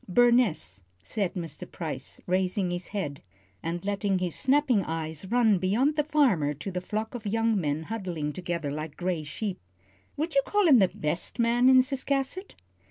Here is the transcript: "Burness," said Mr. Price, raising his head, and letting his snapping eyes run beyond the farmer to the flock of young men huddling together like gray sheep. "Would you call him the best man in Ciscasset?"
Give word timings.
"Burness," 0.11 0.81
said 1.03 1.35
Mr. 1.35 1.71
Price, 1.71 2.19
raising 2.25 2.71
his 2.71 2.87
head, 2.87 3.21
and 3.61 3.85
letting 3.85 4.17
his 4.17 4.33
snapping 4.33 4.81
eyes 4.83 5.27
run 5.27 5.59
beyond 5.59 5.95
the 5.95 6.03
farmer 6.03 6.55
to 6.55 6.71
the 6.71 6.81
flock 6.81 7.13
of 7.13 7.27
young 7.27 7.55
men 7.61 7.83
huddling 7.83 8.33
together 8.33 8.71
like 8.71 8.97
gray 8.97 9.23
sheep. 9.23 9.59
"Would 10.17 10.33
you 10.33 10.41
call 10.43 10.67
him 10.67 10.79
the 10.79 10.87
best 10.87 11.37
man 11.37 11.69
in 11.69 11.83
Ciscasset?" 11.83 12.55